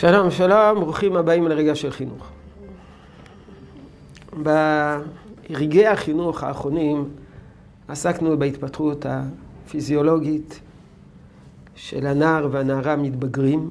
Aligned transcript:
שלום, 0.00 0.30
שלום, 0.30 0.80
ברוכים 0.80 1.16
הבאים 1.16 1.48
לרגע 1.48 1.74
של 1.74 1.90
חינוך. 1.90 2.28
ברגעי 4.42 5.86
החינוך 5.86 6.42
האחרונים 6.42 7.08
עסקנו 7.88 8.38
בהתפתחות 8.38 9.06
הפיזיולוגית 9.08 10.60
של 11.74 12.06
הנער 12.06 12.48
והנערה 12.50 12.92
המתבגרים 12.92 13.70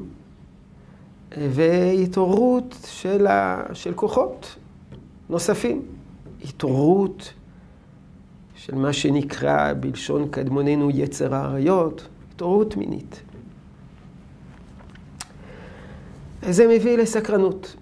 והתעוררות 1.37 2.75
של, 2.85 3.27
ה... 3.27 3.63
של 3.73 3.93
כוחות 3.93 4.55
נוספים. 5.29 5.81
התעוררות 6.43 7.33
של 8.55 8.75
מה 8.75 8.93
שנקרא 8.93 9.73
בלשון 9.79 10.27
קדמוננו 10.31 10.89
יצר 10.89 11.35
האריות, 11.35 12.07
התעוררות 12.35 12.77
מינית. 12.77 13.21
זה 16.49 16.67
מביא 16.67 16.97
לסקרנות. 16.97 17.75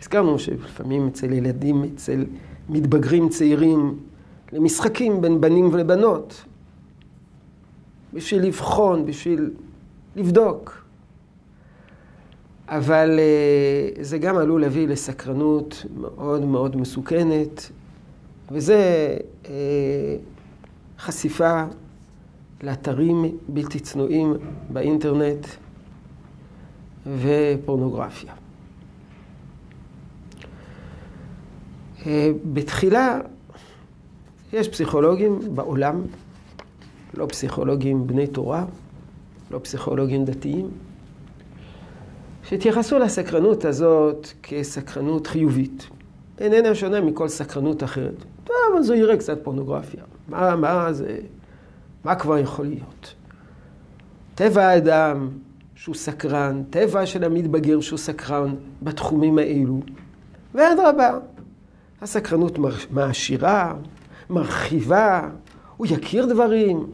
הזכרנו 0.00 0.38
שלפעמים 0.38 1.06
אצל 1.06 1.32
ילדים, 1.32 1.84
אצל 1.84 2.24
מתבגרים 2.68 3.28
צעירים, 3.28 3.98
למשחקים 4.52 5.20
בין 5.20 5.40
בנים 5.40 5.68
ולבנות, 5.72 6.44
בשביל 8.12 8.42
לבחון, 8.42 9.06
בשביל 9.06 9.50
לבדוק. 10.16 10.84
אבל 12.68 13.20
זה 14.00 14.18
גם 14.18 14.36
עלול 14.36 14.60
להביא 14.60 14.88
לסקרנות 14.88 15.86
מאוד 15.96 16.44
מאוד 16.44 16.76
מסוכנת, 16.76 17.70
וזה 18.50 19.16
חשיפה 20.98 21.64
לאתרים 22.62 23.38
בלתי 23.48 23.80
צנועים 23.80 24.34
באינטרנט 24.70 25.46
ופורנוגרפיה. 27.06 28.32
בתחילה 32.52 33.20
יש 34.52 34.68
פסיכולוגים 34.68 35.38
בעולם, 35.54 36.02
לא 37.14 37.26
פסיכולוגים 37.26 38.06
בני 38.06 38.26
תורה, 38.26 38.64
לא 39.50 39.58
פסיכולוגים 39.58 40.24
דתיים, 40.24 40.70
שהתייחסו 42.48 42.98
לסקרנות 42.98 43.64
הזאת 43.64 44.28
כסקרנות 44.42 45.26
חיובית. 45.26 45.86
איננה 46.38 46.74
שונה 46.74 47.00
מכל 47.00 47.28
סקרנות 47.28 47.82
אחרת. 47.84 48.24
טוב, 48.44 48.56
אז 48.78 48.90
הוא 48.90 48.98
יראה 48.98 49.16
קצת 49.16 49.44
פורנוגרפיה. 49.44 50.02
מה, 50.28 50.56
מה 50.56 50.92
זה, 50.92 51.18
מה 52.04 52.14
כבר 52.14 52.38
יכול 52.38 52.66
להיות? 52.66 53.14
טבע 54.34 54.64
האדם 54.64 55.28
שהוא 55.74 55.94
סקרן, 55.94 56.62
טבע 56.70 57.06
של 57.06 57.24
המתבגר 57.24 57.80
שהוא 57.80 57.98
סקרן 57.98 58.54
בתחומים 58.82 59.38
האלו. 59.38 59.80
ואדרבה, 60.54 61.18
הסקרנות 62.02 62.58
מעשירה, 62.90 63.74
מרחיבה, 64.30 65.30
הוא 65.76 65.86
יכיר 65.90 66.26
דברים. 66.26 66.86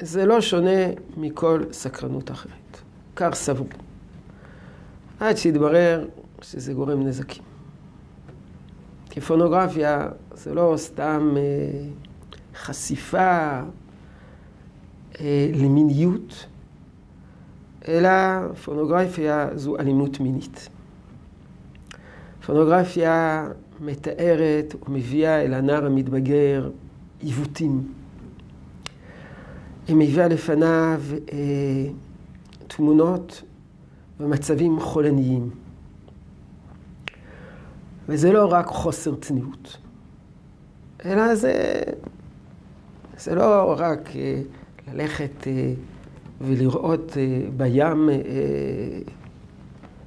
זה 0.00 0.26
לא 0.26 0.40
שונה 0.40 0.86
מכל 1.16 1.62
סקרנות 1.72 2.30
אחרת. 2.30 2.80
כך 3.16 3.34
סבור. 3.34 3.66
עד 5.20 5.36
שהתברר 5.36 6.08
שזה 6.42 6.72
גורם 6.72 7.02
נזקים. 7.06 7.42
כי 9.10 9.20
פורנוגרפיה 9.20 10.08
זה 10.34 10.54
לא 10.54 10.74
סתם 10.76 11.34
חשיפה 12.54 13.60
למיניות, 15.54 16.46
אלא 17.88 18.10
פורנוגרפיה 18.64 19.48
זו 19.54 19.76
אלימות 19.78 20.20
מינית. 20.20 20.68
פורנוגרפיה 22.46 23.46
מתארת 23.80 24.74
ומביאה 24.88 25.42
אל 25.42 25.54
הנער 25.54 25.86
המתבגר 25.86 26.70
עיוותים. 27.20 27.92
היא 29.88 29.96
מביאה 29.96 30.28
לפניו 30.28 31.00
אה, 31.32 31.38
תמונות 32.66 33.42
ומצבים 34.20 34.80
חולניים. 34.80 35.50
וזה 38.08 38.32
לא 38.32 38.52
רק 38.52 38.66
חוסר 38.66 39.14
צניעות, 39.14 39.76
אלא 41.04 41.34
זה, 41.34 41.82
זה 43.18 43.34
לא 43.34 43.74
רק 43.78 44.16
אה, 44.16 44.42
ללכת 44.92 45.46
אה, 45.46 45.72
ולראות 46.40 47.16
אה, 47.16 47.48
בים 47.56 48.10
אה, 48.10 48.14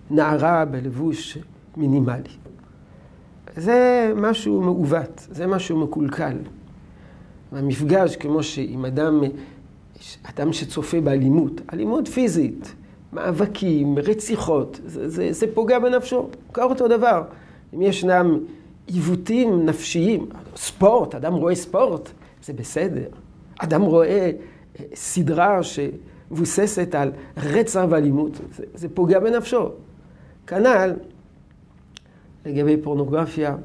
נערה 0.09 0.65
בלבוש 0.65 1.37
מינימלי. 1.77 2.29
זה 3.57 4.11
משהו 4.15 4.61
מעוות, 4.61 5.27
זה 5.31 5.47
משהו 5.47 5.77
מקולקל. 5.77 6.37
המפגש, 7.51 8.15
כמו 8.15 8.43
שעם 8.43 8.85
אדם, 8.85 9.21
אדם 10.23 10.53
שצופה 10.53 11.01
באלימות, 11.01 11.61
אלימות 11.73 12.07
פיזית, 12.07 12.75
מאבקים, 13.13 13.99
רציחות, 13.99 14.79
זה, 14.85 15.09
זה, 15.09 15.33
זה 15.33 15.45
פוגע 15.53 15.79
בנפשו, 15.79 16.29
כך 16.53 16.63
אותו 16.63 16.87
דבר. 16.87 17.23
אם 17.73 17.81
ישנם 17.81 18.39
עיוותים 18.87 19.65
נפשיים, 19.65 20.25
ספורט, 20.55 21.15
אדם 21.15 21.33
רואה 21.33 21.55
ספורט, 21.55 22.09
זה 22.43 22.53
בסדר. 22.53 23.07
אדם 23.59 23.81
רואה 23.81 24.31
סדרה 24.95 25.59
שמבוססת 25.63 26.95
על 26.95 27.11
רצח 27.37 27.83
ואלימות, 27.89 28.41
זה, 28.55 28.63
זה 28.73 28.89
פוגע 28.89 29.19
בנפשו. 29.19 29.69
כנ"ל, 30.47 30.93
לגבי 32.45 32.77
פורנוגרפיה, 32.77 33.55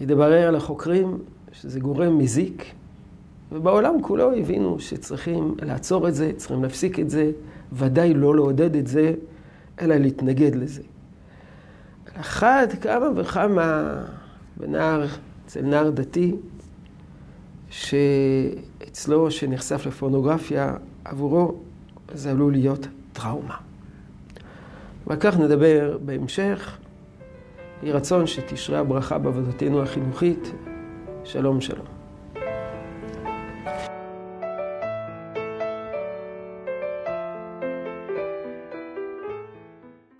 יתברר 0.00 0.50
לחוקרים 0.50 1.18
שזה 1.52 1.80
גורם 1.80 2.18
מזיק, 2.18 2.64
ובעולם 3.52 4.02
כולו 4.02 4.36
הבינו 4.36 4.80
שצריכים 4.80 5.54
לעצור 5.62 6.08
את 6.08 6.14
זה, 6.14 6.32
צריכים 6.36 6.62
להפסיק 6.62 7.00
את 7.00 7.10
זה, 7.10 7.30
ודאי 7.72 8.14
לא 8.14 8.34
לעודד 8.34 8.76
את 8.76 8.86
זה, 8.86 9.14
אלא 9.80 9.96
להתנגד 9.96 10.54
לזה. 10.54 10.82
אחת 12.20 12.72
כמה 12.80 13.06
וכמה 13.16 13.94
בנער, 14.56 15.06
אצל 15.46 15.62
נער 15.62 15.90
דתי, 15.90 16.34
שאצלו 17.70 19.30
שנחשף 19.30 19.86
לפורנוגרפיה, 19.86 20.74
עבורו 21.04 21.54
זה 22.14 22.30
עלול 22.30 22.52
להיות 22.52 22.86
טראומה. 23.12 23.56
ועל 25.06 25.18
כך 25.20 25.38
נדבר 25.38 25.98
בהמשך. 26.04 26.76
יהי 27.82 27.92
רצון 27.92 28.26
שתשרה 28.26 28.78
הברכה 28.78 29.18
בעבודתנו 29.18 29.82
החינוכית. 29.82 30.52
שלום 31.24 31.60
שלום. 31.60 31.95